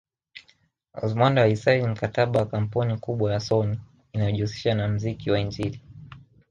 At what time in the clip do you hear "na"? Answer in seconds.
2.39-2.45, 4.75-4.87